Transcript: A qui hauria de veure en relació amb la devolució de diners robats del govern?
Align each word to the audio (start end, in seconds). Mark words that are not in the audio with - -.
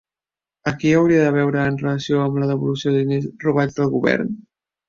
A 0.71 0.71
qui 0.83 0.93
hauria 1.01 1.25
de 1.27 1.33
veure 1.35 1.67
en 1.73 1.77
relació 1.83 2.23
amb 2.23 2.41
la 2.45 2.49
devolució 2.53 2.95
de 2.97 3.05
diners 3.05 3.31
robats 3.47 3.81
del 3.83 3.93
govern? 3.99 4.37